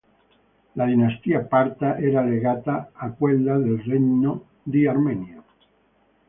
[0.79, 5.43] La dinastia "parta" era legata a quella del regno di Armenia.